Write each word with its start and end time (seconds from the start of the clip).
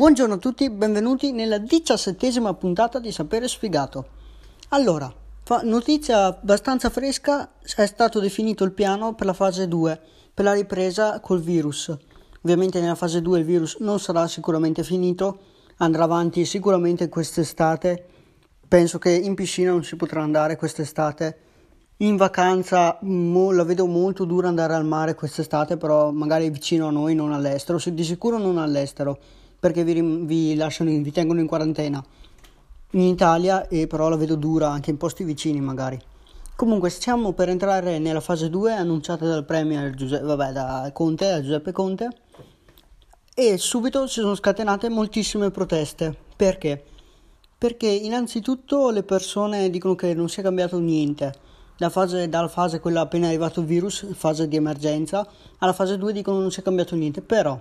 Buongiorno 0.00 0.36
a 0.36 0.38
tutti, 0.38 0.70
benvenuti 0.70 1.30
nella 1.30 1.58
diciassettesima 1.58 2.54
puntata 2.54 2.98
di 2.98 3.12
Sapere 3.12 3.46
Sfigato. 3.46 4.06
Allora, 4.70 5.12
notizia 5.64 6.24
abbastanza 6.24 6.88
fresca, 6.88 7.50
è 7.60 7.84
stato 7.84 8.18
definito 8.18 8.64
il 8.64 8.72
piano 8.72 9.14
per 9.14 9.26
la 9.26 9.34
fase 9.34 9.68
2, 9.68 10.00
per 10.32 10.46
la 10.46 10.54
ripresa 10.54 11.20
col 11.20 11.42
virus. 11.42 11.94
Ovviamente 12.40 12.80
nella 12.80 12.94
fase 12.94 13.20
2 13.20 13.40
il 13.40 13.44
virus 13.44 13.76
non 13.80 14.00
sarà 14.00 14.26
sicuramente 14.26 14.84
finito, 14.84 15.38
andrà 15.76 16.04
avanti 16.04 16.46
sicuramente 16.46 17.10
quest'estate. 17.10 18.06
Penso 18.66 18.96
che 18.98 19.10
in 19.10 19.34
piscina 19.34 19.72
non 19.72 19.84
si 19.84 19.96
potrà 19.96 20.22
andare 20.22 20.56
quest'estate. 20.56 21.38
In 21.98 22.16
vacanza 22.16 22.96
mo, 23.02 23.52
la 23.52 23.64
vedo 23.64 23.84
molto 23.84 24.24
dura 24.24 24.48
andare 24.48 24.72
al 24.72 24.86
mare 24.86 25.14
quest'estate, 25.14 25.76
però 25.76 26.10
magari 26.10 26.48
vicino 26.48 26.86
a 26.88 26.90
noi, 26.90 27.14
non 27.14 27.34
all'estero, 27.34 27.78
di 27.84 28.02
sicuro 28.02 28.38
non 28.38 28.56
all'estero 28.56 29.18
perché 29.60 29.84
vi, 29.84 30.00
vi, 30.24 30.54
lasciano, 30.56 30.90
vi 30.90 31.12
tengono 31.12 31.38
in 31.40 31.46
quarantena 31.46 32.02
in 32.92 33.02
Italia 33.02 33.68
e 33.68 33.86
però 33.86 34.08
la 34.08 34.16
vedo 34.16 34.34
dura 34.34 34.70
anche 34.70 34.90
in 34.90 34.96
posti 34.96 35.22
vicini 35.22 35.60
magari. 35.60 36.00
Comunque 36.56 36.90
stiamo 36.90 37.32
per 37.32 37.48
entrare 37.48 37.98
nella 37.98 38.20
fase 38.20 38.50
2 38.50 38.72
annunciata 38.72 39.26
dal 39.26 39.44
Premier 39.44 39.94
Giuseppe, 39.94 40.24
vabbè, 40.24 40.52
da 40.52 40.90
Conte, 40.92 41.30
da 41.30 41.40
Giuseppe 41.40 41.72
Conte 41.72 42.08
e 43.32 43.56
subito 43.56 44.06
si 44.06 44.20
sono 44.20 44.34
scatenate 44.34 44.88
moltissime 44.88 45.50
proteste. 45.50 46.14
Perché? 46.36 46.84
Perché 47.56 47.86
innanzitutto 47.86 48.90
le 48.90 49.02
persone 49.02 49.70
dicono 49.70 49.94
che 49.94 50.12
non 50.14 50.28
sia 50.28 50.42
cambiato 50.42 50.78
niente. 50.78 51.32
La 51.78 51.88
fase, 51.88 52.28
dalla 52.28 52.48
fase 52.48 52.80
quella 52.80 53.00
appena 53.02 53.28
arrivato 53.28 53.60
il 53.60 53.66
virus, 53.66 54.06
fase 54.12 54.46
di 54.46 54.56
emergenza, 54.56 55.26
alla 55.58 55.72
fase 55.72 55.96
2 55.96 56.12
dicono 56.12 56.36
che 56.36 56.42
non 56.42 56.50
sia 56.50 56.62
cambiato 56.62 56.94
niente, 56.94 57.22
però 57.22 57.58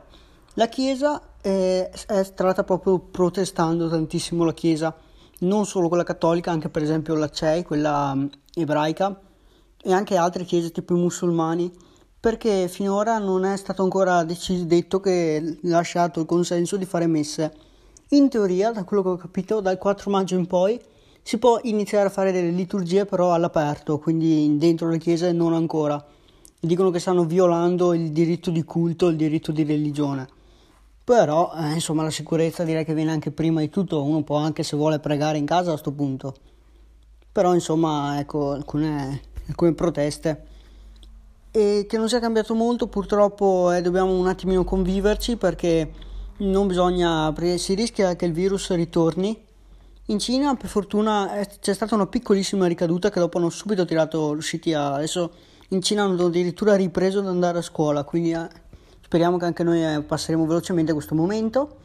la 0.60 0.68
Chiesa 0.68 1.22
è, 1.40 1.90
è 1.90 2.24
stata 2.24 2.66
proprio 2.66 3.00
protestando 3.00 3.88
tantissimo 3.88 4.44
la 4.44 4.54
Chiesa, 4.54 4.94
non 5.40 5.66
solo 5.66 5.88
quella 5.88 6.04
cattolica, 6.04 6.52
anche 6.52 6.68
per 6.68 6.84
esempio 6.84 7.16
la 7.16 7.30
CEI, 7.30 7.64
quella 7.64 8.14
mm, 8.14 8.26
ebraica, 8.56 9.22
e 9.82 9.94
anche 9.94 10.18
altre 10.18 10.44
chiese 10.44 10.72
tipo 10.72 10.94
i 10.94 11.00
musulmani, 11.00 11.72
perché 12.20 12.68
finora 12.68 13.20
non 13.20 13.46
è 13.46 13.56
stato 13.56 13.84
ancora 13.84 14.26
deciso, 14.26 14.66
detto 14.66 15.00
che 15.00 15.60
lasciato 15.62 16.20
il 16.20 16.26
consenso 16.26 16.76
di 16.76 16.84
fare 16.84 17.08
messe. 17.08 17.54
In 18.10 18.28
teoria, 18.28 18.72
da 18.72 18.84
quello 18.84 19.02
che 19.02 19.10
ho 19.10 19.16
capito, 19.16 19.62
dal 19.62 19.78
4 19.78 20.12
maggio 20.12 20.36
in 20.36 20.46
poi 20.46 20.78
si 21.22 21.38
può 21.38 21.58
iniziare 21.64 22.08
a 22.08 22.12
fare 22.12 22.34
delle 22.34 22.52
liturgie 22.52 23.06
però 23.06 23.34
all'aperto, 23.34 23.98
quindi 23.98 24.58
dentro 24.58 24.90
le 24.90 24.98
chiese 24.98 25.32
non 25.32 25.54
ancora. 25.54 26.06
Dicono 26.60 26.90
che 26.92 27.00
stanno 27.00 27.24
violando 27.24 27.94
il 27.94 28.12
diritto 28.12 28.52
di 28.52 28.66
culto, 28.66 29.08
il 29.08 29.16
diritto 29.16 29.54
di 29.54 29.64
religione 29.64 30.28
però 31.10 31.52
eh, 31.56 31.74
insomma 31.74 32.04
la 32.04 32.12
sicurezza 32.12 32.64
direi 32.64 32.86
che 32.86 32.94
viene 32.94 33.10
anche 33.10 33.32
prima 33.32 33.62
di 33.62 33.70
tutto, 33.72 34.04
uno 34.04 34.22
può 34.22 34.36
anche 34.38 34.62
se 34.62 34.76
vuole 34.76 35.00
pregare 35.00 35.40
in 35.40 35.46
casa 35.48 35.70
a 35.70 35.72
questo 35.72 35.92
punto, 35.92 36.36
però 37.32 37.56
insomma 37.56 38.20
ecco 38.20 38.52
alcune, 38.52 39.20
alcune 39.48 39.74
proteste 39.74 40.46
e 41.50 41.88
che 41.90 41.98
non 41.98 42.08
sia 42.10 42.20
cambiato 42.20 42.54
molto 42.54 42.86
purtroppo 42.86 43.72
eh, 43.72 43.82
dobbiamo 43.82 44.16
un 44.16 44.28
attimino 44.28 44.64
conviverci 44.64 45.36
perché 45.38 45.92
non 46.38 46.68
bisogna, 46.68 47.34
si 47.56 47.74
rischia 47.74 48.16
che 48.16 48.26
il 48.26 48.34
virus 48.34 48.72
ritorni. 48.76 49.36
In 50.06 50.20
Cina 50.20 50.54
per 50.54 50.70
fortuna 50.70 51.40
eh, 51.40 51.48
c'è 51.60 51.74
stata 51.74 51.96
una 51.96 52.06
piccolissima 52.06 52.68
ricaduta 52.68 53.10
che 53.10 53.20
dopo 53.20 53.40
hanno 53.40 53.50
subito 53.50 53.84
tirato 53.84 54.28
usciti 54.28 54.76
a, 54.76 54.94
adesso 54.94 55.32
in 55.70 55.82
Cina 55.82 56.04
hanno 56.04 56.28
addirittura 56.28 56.76
ripreso 56.76 57.18
ad 57.18 57.26
andare 57.26 57.58
a 57.58 57.64
scuola, 57.64 58.04
quindi 58.04 58.34
eh, 58.34 58.48
Speriamo 59.10 59.38
che 59.38 59.46
anche 59.46 59.64
noi 59.64 59.84
eh, 59.84 60.04
passeremo 60.04 60.46
velocemente 60.46 60.94
questo 60.94 61.16
momento. 61.16 61.78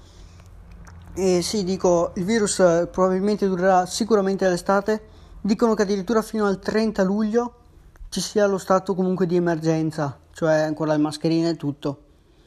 E 1.15 1.41
sì, 1.41 1.65
dico, 1.65 2.13
il 2.17 2.25
virus 2.25 2.59
eh, 2.59 2.87
probabilmente 2.93 3.49
durerà 3.49 3.87
sicuramente 3.87 4.47
l'estate. 4.47 5.03
Dicono 5.41 5.73
che 5.73 5.85
addirittura 5.85 6.21
fino 6.21 6.45
al 6.45 6.59
30 6.59 7.03
luglio 7.03 7.55
ci 8.11 8.21
sia 8.21 8.45
lo 8.45 8.59
stato 8.59 8.95
comunque 8.95 9.25
di 9.25 9.37
emergenza, 9.37 10.19
cioè 10.33 10.61
ancora 10.61 10.93
le 10.93 10.99
mascherine 10.99 11.49
e 11.49 11.57
tutto. 11.57 12.03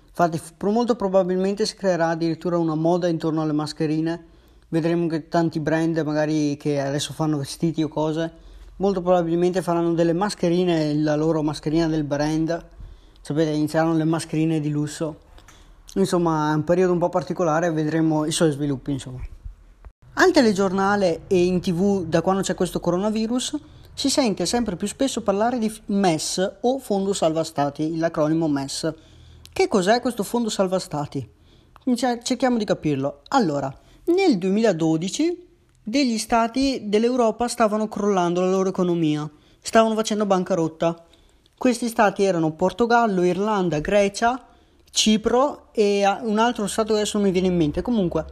Infatti, 0.10 0.40
molto 0.60 0.96
probabilmente 0.96 1.66
si 1.66 1.76
creerà 1.76 2.10
addirittura 2.10 2.60
una 2.60 2.76
moda 2.76 3.08
intorno 3.08 3.42
alle 3.42 3.54
mascherine. 3.54 4.26
Vedremo 4.68 5.08
che 5.08 5.28
tanti 5.28 5.60
brand, 5.60 5.98
magari 6.06 6.56
che 6.56 6.80
adesso 6.80 7.14
fanno 7.14 7.40
vestiti 7.40 7.82
o 7.82 7.88
cose, 7.88 8.32
molto 8.76 9.02
probabilmente 9.02 9.64
faranno 9.64 9.94
delle 9.94 10.14
mascherine, 10.14 10.94
la 10.94 11.16
loro 11.16 11.42
mascherina 11.42 11.88
del 11.88 12.04
brand 12.04 12.76
sapete 13.28 13.50
iniziarono 13.50 13.98
le 13.98 14.06
mascherine 14.06 14.62
di 14.62 14.70
lusso 14.70 15.18
insomma 15.96 16.52
è 16.52 16.56
un 16.56 16.64
periodo 16.64 16.94
un 16.94 17.00
po' 17.00 17.10
particolare 17.10 17.70
vedremo 17.72 18.24
i 18.24 18.32
suoi 18.32 18.52
sviluppi 18.52 18.94
insomma 18.94 19.20
al 20.14 20.32
telegiornale 20.32 21.24
e 21.28 21.44
in 21.44 21.60
tv 21.60 22.06
da 22.06 22.22
quando 22.22 22.42
c'è 22.42 22.56
questo 22.56 22.80
coronavirus 22.80 23.58
si 23.94 24.10
sente 24.10 24.46
sempre 24.46 24.78
più 24.78 24.88
spesso 24.88 25.24
parlare 25.24 25.58
di 25.58 25.70
MES 25.88 26.58
o 26.62 26.78
Fondo 26.78 27.14
Salva 27.14 27.44
Stati, 27.44 27.98
l'acronimo 27.98 28.48
MES. 28.48 28.94
Che 29.52 29.68
cos'è 29.68 30.02
questo 30.02 30.22
Fondo 30.22 30.50
Salva 30.50 30.78
Stati? 30.78 31.28
Cerchiamo 31.96 32.58
di 32.58 32.66
capirlo. 32.66 33.22
Allora, 33.30 33.76
nel 34.06 34.38
2012 34.38 35.48
degli 35.82 36.20
stati 36.20 36.82
dell'Europa 36.84 37.48
stavano 37.48 37.88
crollando 37.88 38.42
la 38.42 38.52
loro 38.52 38.70
economia, 38.70 39.28
stavano 39.60 39.96
facendo 39.96 40.28
bancarotta 40.28 41.07
questi 41.58 41.88
stati 41.88 42.24
erano 42.24 42.52
Portogallo, 42.52 43.24
Irlanda, 43.24 43.80
Grecia, 43.80 44.40
Cipro 44.92 45.70
e 45.72 46.04
un 46.22 46.38
altro 46.38 46.68
stato 46.68 46.94
che 46.94 47.00
adesso 47.00 47.18
non 47.18 47.26
mi 47.26 47.34
viene 47.34 47.48
in 47.48 47.56
mente. 47.56 47.82
Comunque, 47.82 48.26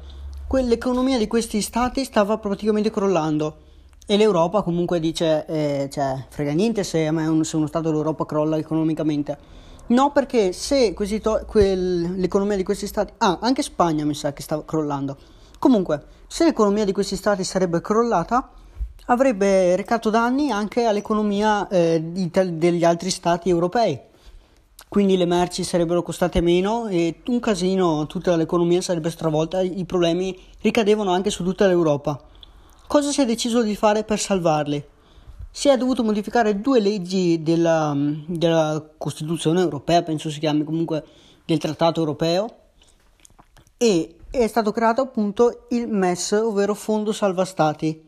l'economia 0.51 1.17
di 1.17 1.27
questi 1.27 1.61
stati 1.61 2.03
stava 2.03 2.37
praticamente 2.37 2.91
crollando. 2.91 3.63
E 4.05 4.17
l'Europa 4.17 4.61
comunque 4.61 4.99
dice, 4.99 5.45
eh, 5.47 5.89
cioè, 5.91 6.25
frega 6.29 6.51
niente 6.51 6.83
se, 6.83 7.11
se, 7.41 7.55
uno 7.55 7.67
Stato 7.67 7.89
dell'Europa 7.89 8.25
crolla 8.25 8.57
economicamente. 8.57 9.37
No, 9.87 10.11
perché 10.11 10.53
se 10.53 10.93
to- 10.93 11.43
quel, 11.47 12.15
l'economia 12.15 12.55
di 12.55 12.63
questi 12.63 12.85
Stati... 12.85 13.13
Ah, 13.17 13.39
anche 13.41 13.63
Spagna 13.63 14.05
mi 14.05 14.13
sa 14.13 14.33
che 14.33 14.43
stava 14.43 14.63
crollando. 14.63 15.17
Comunque, 15.57 16.03
se 16.27 16.43
l'economia 16.43 16.85
di 16.85 16.91
questi 16.91 17.15
Stati 17.15 17.43
sarebbe 17.43 17.81
crollata, 17.81 18.51
avrebbe 19.05 19.75
recato 19.75 20.09
danni 20.09 20.51
anche 20.51 20.85
all'economia 20.85 21.67
eh, 21.67 22.01
degli 22.01 22.83
altri 22.83 23.09
stati 23.09 23.49
europei. 23.49 23.99
Quindi 24.87 25.17
le 25.17 25.25
merci 25.25 25.63
sarebbero 25.63 26.01
costate 26.01 26.41
meno 26.41 26.87
e 26.87 27.21
un 27.27 27.39
casino, 27.39 28.05
tutta 28.07 28.35
l'economia 28.35 28.81
sarebbe 28.81 29.09
stravolta, 29.09 29.61
i 29.61 29.83
problemi 29.85 30.37
ricadevano 30.61 31.11
anche 31.11 31.29
su 31.29 31.43
tutta 31.43 31.67
l'Europa. 31.67 32.19
Cosa 32.87 33.11
si 33.11 33.21
è 33.21 33.25
deciso 33.25 33.61
di 33.61 33.75
fare 33.75 34.03
per 34.03 34.19
salvarli? 34.19 34.83
Si 35.51 35.69
è 35.69 35.77
dovuto 35.77 36.03
modificare 36.03 36.61
due 36.61 36.79
leggi 36.79 37.41
della, 37.41 37.95
della 38.27 38.83
Costituzione 38.97 39.61
europea, 39.61 40.03
penso 40.03 40.29
si 40.29 40.39
chiami 40.39 40.63
comunque 40.63 41.03
del 41.45 41.57
Trattato 41.57 41.99
europeo, 41.99 42.47
e 43.77 44.15
è 44.29 44.47
stato 44.47 44.71
creato 44.71 45.01
appunto 45.01 45.65
il 45.69 45.87
MES, 45.87 46.31
ovvero 46.33 46.73
Fondo 46.73 47.11
Salva 47.11 47.45
Stati 47.45 48.04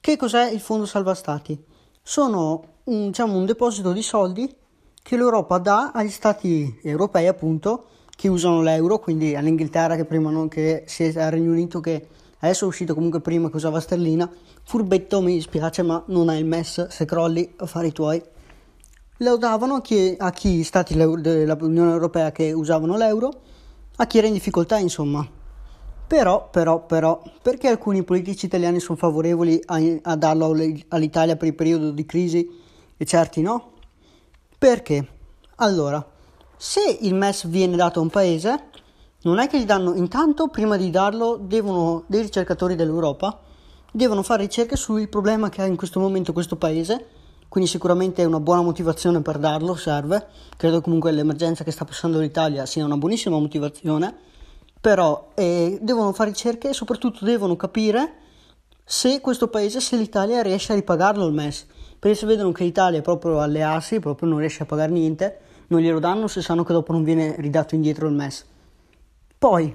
che 0.00 0.16
cos'è 0.16 0.50
il 0.50 0.60
Fondo 0.60 0.86
Salva 0.86 1.14
Stati? 1.14 1.60
Sono 2.02 2.74
un, 2.84 3.06
diciamo, 3.06 3.36
un 3.36 3.44
deposito 3.44 3.92
di 3.92 4.02
soldi 4.02 4.54
che 5.02 5.16
l'Europa 5.16 5.58
dà 5.58 5.92
agli 5.92 6.10
stati 6.10 6.78
europei, 6.82 7.26
appunto, 7.26 7.86
che 8.16 8.28
usano 8.28 8.62
l'euro, 8.62 8.98
quindi 8.98 9.36
all'Inghilterra 9.36 9.94
che 9.94 10.04
prima 10.04 10.30
non, 10.30 10.48
che 10.48 10.84
si 10.86 11.04
è 11.04 11.20
al 11.20 11.30
Regno 11.30 11.52
Unito 11.52 11.80
che 11.80 12.08
adesso 12.38 12.64
è 12.64 12.68
uscito 12.68 12.94
comunque 12.94 13.20
prima 13.20 13.50
che 13.50 13.56
usava 13.56 13.78
sterlina. 13.78 14.30
Furbetto, 14.64 15.20
mi 15.20 15.34
dispiace, 15.34 15.82
ma 15.82 16.02
non 16.06 16.28
hai 16.28 16.38
il 16.38 16.46
MES, 16.46 16.86
se 16.88 17.04
crolli 17.04 17.54
a 17.58 17.66
fare 17.66 17.88
i 17.88 17.92
tuoi. 17.92 18.22
Lo 19.18 19.36
davano 19.36 19.76
a 19.76 19.80
chi, 19.80 20.14
a 20.18 20.30
chi 20.30 20.62
stati 20.62 20.94
dell'Unione 20.94 21.92
Europea 21.92 22.32
che 22.32 22.52
usavano 22.52 22.96
l'euro, 22.96 23.32
a 23.96 24.06
chi 24.06 24.18
era 24.18 24.26
in 24.26 24.32
difficoltà, 24.32 24.78
insomma. 24.78 25.26
Però, 26.06 26.48
però, 26.50 26.86
però, 26.86 27.20
perché 27.42 27.66
alcuni 27.66 28.04
politici 28.04 28.46
italiani 28.46 28.78
sono 28.78 28.96
favorevoli 28.96 29.60
a, 29.66 29.80
a 30.02 30.14
darlo 30.14 30.54
all'Italia 30.88 31.34
per 31.34 31.48
il 31.48 31.54
periodo 31.54 31.90
di 31.90 32.06
crisi 32.06 32.48
e 32.96 33.04
certi 33.04 33.42
no? 33.42 33.72
Perché? 34.56 35.08
Allora, 35.56 36.04
se 36.56 36.98
il 37.00 37.14
MES 37.14 37.48
viene 37.48 37.74
dato 37.74 37.98
a 37.98 38.02
un 38.02 38.10
paese, 38.10 38.68
non 39.22 39.40
è 39.40 39.48
che 39.48 39.58
gli 39.58 39.64
danno, 39.64 39.94
intanto 39.94 40.46
prima 40.46 40.76
di 40.76 40.90
darlo 40.90 41.38
devono, 41.42 42.04
dei 42.06 42.22
ricercatori 42.22 42.76
dell'Europa, 42.76 43.40
devono 43.90 44.22
fare 44.22 44.42
ricerche 44.42 44.76
sul 44.76 45.08
problema 45.08 45.48
che 45.48 45.62
ha 45.62 45.66
in 45.66 45.76
questo 45.76 45.98
momento 45.98 46.32
questo 46.32 46.54
paese, 46.54 47.06
quindi 47.48 47.68
sicuramente 47.68 48.22
è 48.22 48.26
una 48.26 48.38
buona 48.38 48.62
motivazione 48.62 49.22
per 49.22 49.38
darlo, 49.38 49.74
serve, 49.74 50.26
credo 50.56 50.80
comunque 50.80 51.10
l'emergenza 51.10 51.64
che 51.64 51.72
sta 51.72 51.84
passando 51.84 52.20
l'Italia 52.20 52.64
sia 52.64 52.84
una 52.84 52.96
buonissima 52.96 53.36
motivazione 53.36 54.34
però 54.86 55.30
eh, 55.34 55.80
devono 55.82 56.12
fare 56.12 56.30
ricerche 56.30 56.68
e 56.68 56.72
soprattutto 56.72 57.24
devono 57.24 57.56
capire 57.56 58.12
se 58.84 59.20
questo 59.20 59.48
paese, 59.48 59.80
se 59.80 59.96
l'Italia 59.96 60.42
riesce 60.42 60.70
a 60.70 60.76
ripagarlo 60.76 61.26
il 61.26 61.32
MES. 61.32 61.66
Perché 61.98 62.16
se 62.16 62.24
vedono 62.24 62.52
che 62.52 62.62
l'Italia 62.62 63.00
è 63.00 63.02
proprio 63.02 63.40
alle 63.40 63.64
assi, 63.64 63.98
proprio 63.98 64.28
non 64.28 64.38
riesce 64.38 64.62
a 64.62 64.66
pagare 64.66 64.92
niente, 64.92 65.38
non 65.66 65.80
glielo 65.80 65.98
danno 65.98 66.28
se 66.28 66.40
sanno 66.40 66.62
che 66.62 66.72
dopo 66.72 66.92
non 66.92 67.02
viene 67.02 67.34
ridato 67.36 67.74
indietro 67.74 68.06
il 68.06 68.14
MES. 68.14 68.44
Poi, 69.36 69.74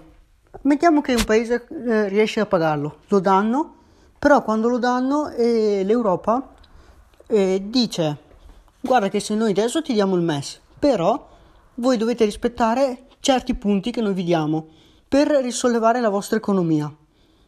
mettiamo 0.61 1.01
che 1.01 1.13
un 1.13 1.25
paese 1.25 1.67
eh, 1.67 2.07
riesce 2.07 2.39
a 2.39 2.45
pagarlo, 2.45 2.99
lo 3.09 3.19
danno, 3.19 3.75
però 4.17 4.41
quando 4.43 4.69
lo 4.69 4.79
danno 4.79 5.27
eh, 5.31 5.83
l'Europa 5.83 6.53
eh, 7.27 7.61
dice 7.65 8.17
guarda 8.79 9.09
che 9.09 9.19
se 9.19 9.35
noi 9.35 9.49
adesso 9.49 9.81
ti 9.81 9.91
diamo 9.91 10.15
il 10.15 10.21
MES, 10.21 10.61
però 10.79 11.27
voi 11.73 11.97
dovete 11.97 12.23
rispettare 12.23 13.07
certi 13.19 13.55
punti 13.55 13.91
che 13.91 13.99
noi 13.99 14.13
vi 14.13 14.23
diamo 14.23 14.79
per 15.11 15.27
risollevare 15.27 15.99
la 15.99 16.07
vostra 16.07 16.37
economia. 16.37 16.89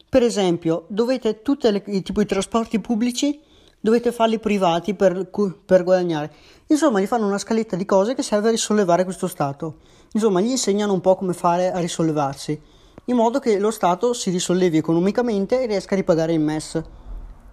Per 0.06 0.22
esempio, 0.22 0.84
dovete 0.88 1.40
tutti 1.40 1.66
i 1.66 2.26
trasporti 2.26 2.78
pubblici 2.78 3.40
dovete 3.80 4.12
farli 4.12 4.38
privati 4.38 4.92
per, 4.92 5.30
per, 5.64 5.82
guadagnare. 5.82 6.30
Insomma, 6.66 7.00
gli 7.00 7.06
fanno 7.06 7.26
una 7.26 7.38
scaletta 7.38 7.74
di 7.74 7.86
cose 7.86 8.14
che 8.14 8.20
serve 8.20 8.48
a 8.48 8.50
risollevare 8.50 9.04
questo 9.04 9.28
Stato. 9.28 9.78
Insomma, 10.12 10.42
gli 10.42 10.50
insegnano 10.50 10.92
un 10.92 11.00
po' 11.00 11.16
come 11.16 11.32
fare 11.32 11.72
a 11.72 11.78
risollevarsi, 11.78 12.60
in 13.06 13.16
modo 13.16 13.38
che 13.38 13.58
lo 13.58 13.70
Stato 13.70 14.12
si 14.12 14.28
risollevi 14.28 14.76
economicamente 14.76 15.62
e 15.62 15.66
riesca 15.66 15.94
a 15.94 15.96
ripagare 15.96 16.34
il 16.34 16.40
MES. 16.40 16.82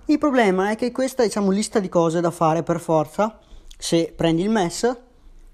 Il 0.08 0.18
problema 0.18 0.72
è 0.72 0.76
che 0.76 0.92
questa, 0.92 1.24
diciamo, 1.24 1.52
lista 1.52 1.80
di 1.80 1.88
cose 1.88 2.20
da 2.20 2.32
fare 2.32 2.64
per 2.64 2.82
forza, 2.82 3.40
se 3.78 4.12
prendi 4.14 4.42
il 4.42 4.50
MES, 4.50 4.94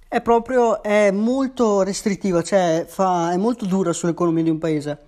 è 0.10 0.22
proprio 0.22 0.82
è 0.82 1.12
molto 1.12 1.82
restrittiva, 1.82 2.42
cioè 2.42 2.86
fa, 2.88 3.32
è 3.32 3.38
molto 3.38 3.66
dura 3.66 3.92
sull'economia 3.92 4.44
di 4.44 4.50
un 4.50 4.58
paese. 4.58 5.00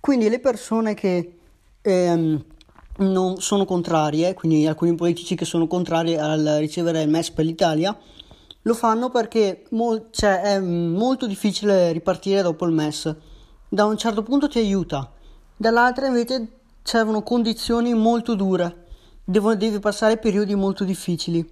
Quindi 0.00 0.28
le 0.28 0.38
persone 0.38 0.94
che 0.94 1.38
ehm, 1.82 2.44
non 2.98 3.40
sono 3.40 3.64
contrarie, 3.64 4.34
quindi 4.34 4.66
alcuni 4.66 4.94
politici 4.94 5.34
che 5.34 5.44
sono 5.44 5.66
contrari 5.66 6.16
al 6.16 6.56
ricevere 6.58 7.02
il 7.02 7.08
MES 7.08 7.30
per 7.30 7.44
l'Italia, 7.44 7.96
lo 8.62 8.74
fanno 8.74 9.10
perché 9.10 9.64
mol- 9.70 10.08
cioè, 10.10 10.40
è 10.42 10.60
molto 10.60 11.26
difficile 11.26 11.92
ripartire 11.92 12.42
dopo 12.42 12.66
il 12.66 12.72
MES. 12.72 13.14
Da 13.68 13.84
un 13.84 13.96
certo 13.96 14.22
punto 14.22 14.48
ti 14.48 14.58
aiuta, 14.58 15.10
dall'altra 15.56 16.06
invece 16.06 16.48
servono 16.82 17.22
condizioni 17.22 17.94
molto 17.94 18.34
dure, 18.34 18.84
Devo, 19.28 19.56
devi 19.56 19.80
passare 19.80 20.18
periodi 20.18 20.54
molto 20.54 20.84
difficili, 20.84 21.44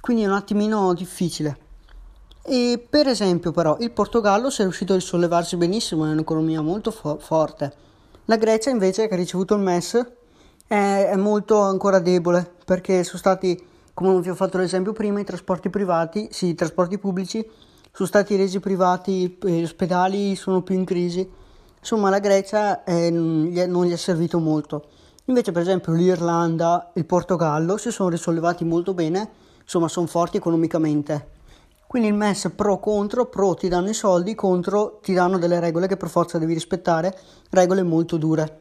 quindi 0.00 0.24
è 0.24 0.26
un 0.26 0.32
attimino 0.32 0.92
difficile. 0.94 1.67
E 2.50 2.82
per 2.88 3.06
esempio 3.06 3.52
però 3.52 3.76
il 3.80 3.90
Portogallo 3.90 4.48
si 4.48 4.62
è 4.62 4.64
riuscito 4.64 4.94
a 4.94 4.96
risollevarsi 4.96 5.58
benissimo, 5.58 6.06
è 6.06 6.12
un'economia 6.12 6.62
molto 6.62 6.90
fo- 6.90 7.18
forte. 7.18 7.70
La 8.24 8.36
Grecia 8.36 8.70
invece 8.70 9.06
che 9.06 9.12
ha 9.12 9.18
ricevuto 9.18 9.54
il 9.54 9.60
MES 9.60 10.06
è, 10.66 11.10
è 11.10 11.16
molto 11.16 11.60
ancora 11.60 11.98
debole 11.98 12.50
perché 12.64 13.04
sono 13.04 13.18
stati, 13.18 13.62
come 13.92 14.18
vi 14.22 14.30
ho 14.30 14.34
fatto 14.34 14.56
l'esempio 14.56 14.94
prima, 14.94 15.20
i 15.20 15.24
trasporti 15.24 15.68
privati, 15.68 16.28
sì, 16.30 16.46
i 16.46 16.54
trasporti 16.54 16.96
pubblici 16.96 17.46
sono 17.92 18.08
stati 18.08 18.34
resi 18.34 18.60
privati, 18.60 19.36
gli 19.42 19.62
ospedali 19.62 20.34
sono 20.34 20.62
più 20.62 20.74
in 20.74 20.86
crisi. 20.86 21.30
Insomma 21.78 22.08
la 22.08 22.18
Grecia 22.18 22.82
è, 22.82 23.10
non 23.10 23.84
gli 23.84 23.92
è 23.92 23.96
servito 23.96 24.38
molto. 24.38 24.86
Invece 25.26 25.52
per 25.52 25.60
esempio 25.60 25.92
l'Irlanda, 25.92 26.92
il 26.94 27.04
Portogallo 27.04 27.76
si 27.76 27.90
sono 27.90 28.08
risollevati 28.08 28.64
molto 28.64 28.94
bene, 28.94 29.28
insomma 29.60 29.88
sono 29.88 30.06
forti 30.06 30.38
economicamente 30.38 31.36
quindi 31.88 32.08
il 32.08 32.14
MES 32.14 32.52
pro 32.54 32.78
contro, 32.78 33.26
pro 33.30 33.54
ti 33.54 33.66
danno 33.66 33.88
i 33.88 33.94
soldi, 33.94 34.34
contro 34.34 34.98
ti 35.02 35.14
danno 35.14 35.38
delle 35.38 35.58
regole 35.58 35.86
che 35.86 35.96
per 35.96 36.10
forza 36.10 36.36
devi 36.36 36.52
rispettare, 36.52 37.18
regole 37.48 37.82
molto 37.82 38.18
dure. 38.18 38.60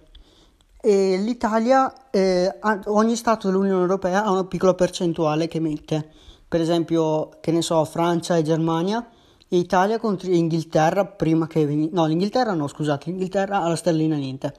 E 0.80 1.18
l'Italia, 1.18 2.10
eh, 2.10 2.58
ogni 2.86 3.18
Stato 3.18 3.48
dell'Unione 3.48 3.82
Europea 3.82 4.24
ha 4.24 4.32
una 4.32 4.46
piccola 4.46 4.74
percentuale 4.76 5.50
che 5.50 5.60
mette, 5.60 6.10
per 6.48 6.62
esempio, 6.62 7.32
che 7.42 7.52
ne 7.52 7.62
so, 7.62 7.84
Francia 7.84 8.38
e 8.38 8.44
Germania, 8.44 9.06
e 9.50 9.58
Italia 9.58 10.00
contro 10.00 10.32
Inghilterra 10.32 11.06
prima 11.06 11.48
che 11.48 11.66
no, 11.66 12.06
l'Inghilterra 12.06 12.54
no, 12.54 12.68
scusate, 12.68 13.10
l'Inghilterra 13.10 13.62
ha 13.62 13.68
la 13.68 13.76
sterlina 13.76 14.16
niente. 14.16 14.54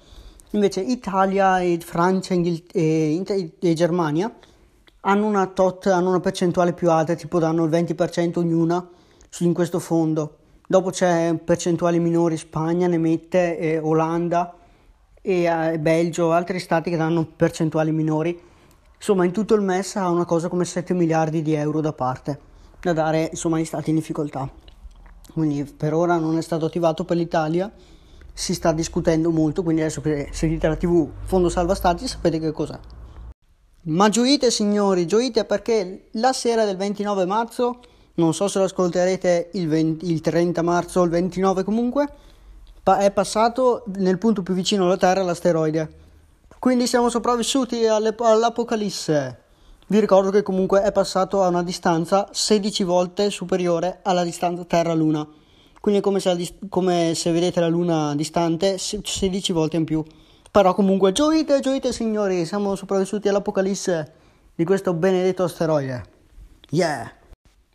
Invece 0.50 0.82
Italia 0.82 1.60
e 1.60 1.78
Francia 1.82 2.34
e, 2.34 2.62
e, 2.70 3.52
e 3.58 3.72
Germania 3.72 4.30
hanno 5.08 5.24
una 5.24 5.46
tot, 5.46 5.86
hanno 5.86 6.10
una 6.10 6.20
percentuale 6.20 6.74
più 6.74 6.90
alta, 6.90 7.14
tipo 7.14 7.38
danno 7.38 7.64
il 7.64 7.70
20% 7.70 8.38
ognuna 8.38 8.86
in 9.40 9.54
questo 9.54 9.78
fondo. 9.78 10.36
Dopo 10.66 10.90
c'è 10.90 11.34
percentuali 11.42 11.98
minori, 11.98 12.36
Spagna 12.36 12.86
ne 12.86 12.98
mette, 12.98 13.58
eh, 13.58 13.78
Olanda 13.78 14.54
e 15.22 15.44
eh, 15.44 15.78
Belgio, 15.78 16.32
altri 16.32 16.58
stati 16.58 16.90
che 16.90 16.98
danno 16.98 17.24
percentuali 17.24 17.90
minori. 17.90 18.38
Insomma, 18.96 19.24
in 19.24 19.32
tutto 19.32 19.54
il 19.54 19.62
MES 19.62 19.96
ha 19.96 20.10
una 20.10 20.26
cosa 20.26 20.48
come 20.48 20.66
7 20.66 20.92
miliardi 20.92 21.40
di 21.40 21.54
euro 21.54 21.80
da 21.80 21.94
parte, 21.94 22.38
da 22.78 22.92
dare 22.92 23.28
insomma, 23.30 23.56
agli 23.56 23.64
stati 23.64 23.88
in 23.88 23.96
difficoltà. 23.96 24.46
Quindi 25.32 25.64
per 25.64 25.94
ora 25.94 26.18
non 26.18 26.36
è 26.36 26.42
stato 26.42 26.66
attivato 26.66 27.06
per 27.06 27.16
l'Italia, 27.16 27.72
si 28.34 28.52
sta 28.52 28.72
discutendo 28.72 29.30
molto, 29.30 29.62
quindi 29.62 29.80
adesso 29.80 30.02
che 30.02 30.28
seguite 30.32 30.68
la 30.68 30.76
TV 30.76 31.08
Fondo 31.24 31.48
Salva 31.48 31.74
Stati 31.74 32.06
sapete 32.06 32.38
che 32.38 32.52
cos'è. 32.52 32.78
Ma 33.88 34.10
gioite 34.10 34.50
signori, 34.50 35.06
gioite 35.06 35.46
perché 35.46 36.08
la 36.12 36.34
sera 36.34 36.66
del 36.66 36.76
29 36.76 37.24
marzo, 37.24 37.80
non 38.14 38.34
so 38.34 38.46
se 38.46 38.58
lo 38.58 38.66
ascolterete 38.66 39.50
il, 39.54 39.66
20, 39.66 40.10
il 40.10 40.20
30 40.20 40.60
marzo 40.60 41.00
o 41.00 41.04
il 41.04 41.10
29 41.10 41.64
comunque, 41.64 42.06
è 42.98 43.10
passato 43.10 43.84
nel 43.96 44.18
punto 44.18 44.42
più 44.42 44.52
vicino 44.52 44.84
alla 44.84 44.98
Terra 44.98 45.22
l'asteroide. 45.22 45.90
Quindi 46.58 46.86
siamo 46.86 47.08
sopravvissuti 47.08 47.86
all'Apocalisse. 47.86 49.42
Vi 49.86 50.00
ricordo 50.00 50.30
che 50.30 50.42
comunque 50.42 50.82
è 50.82 50.92
passato 50.92 51.42
a 51.42 51.48
una 51.48 51.62
distanza 51.62 52.28
16 52.30 52.84
volte 52.84 53.30
superiore 53.30 54.00
alla 54.02 54.22
distanza 54.22 54.64
Terra-Luna. 54.64 55.26
Quindi 55.80 56.00
è 56.00 56.02
come 56.02 56.20
se, 56.20 56.56
come 56.68 57.14
se 57.14 57.32
vedete 57.32 57.60
la 57.60 57.68
Luna 57.68 58.14
distante 58.14 58.76
16 58.76 59.52
volte 59.52 59.76
in 59.76 59.84
più. 59.84 60.04
Però 60.50 60.74
comunque 60.74 61.12
gioite, 61.12 61.60
gioite 61.60 61.92
signori, 61.92 62.46
siamo 62.46 62.74
sopravvissuti 62.74 63.28
all'apocalisse 63.28 64.12
di 64.54 64.64
questo 64.64 64.94
benedetto 64.94 65.44
asteroide. 65.44 66.02
Yeah! 66.70 67.12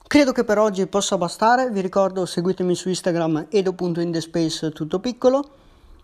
Credo 0.06 0.31
che 0.31 0.44
per 0.44 0.60
oggi 0.60 0.86
possa 0.88 1.18
bastare, 1.18 1.70
vi 1.72 1.81
ricordo 1.81 2.25
seguitemi 2.25 2.75
su 2.75 2.90
Instagram 2.90 3.48
edo.indespace 3.50 4.72
tutto 4.72 5.00
piccolo 5.00 5.44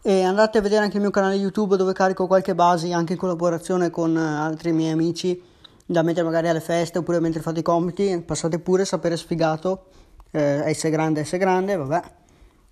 e 0.01 0.23
andate 0.23 0.57
a 0.57 0.61
vedere 0.61 0.83
anche 0.83 0.95
il 0.95 1.01
mio 1.01 1.11
canale 1.11 1.35
YouTube 1.35 1.75
dove 1.75 1.93
carico 1.93 2.25
qualche 2.25 2.55
base 2.55 2.91
anche 2.93 3.13
in 3.13 3.19
collaborazione 3.19 3.89
con 3.89 4.15
altri 4.15 4.71
miei 4.71 4.93
amici 4.93 5.39
da 5.85 6.01
mettere 6.01 6.23
magari 6.23 6.47
alle 6.47 6.61
feste 6.61 6.99
oppure 6.99 7.19
mentre 7.19 7.41
fate 7.41 7.59
i 7.59 7.63
compiti, 7.63 8.21
passate 8.25 8.59
pure 8.59 8.85
sapere 8.85 9.17
sfigato, 9.17 9.85
eh, 10.31 10.71
S 10.73 10.87
grande, 10.89 11.25
S 11.25 11.35
grande, 11.37 11.75
vabbè. 11.75 12.01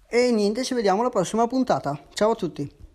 E 0.08 0.32
niente, 0.32 0.64
ci 0.64 0.74
vediamo 0.74 1.02
alla 1.02 1.10
prossima 1.10 1.48
puntata. 1.48 2.00
Ciao 2.14 2.32
a 2.32 2.36
tutti! 2.36 2.87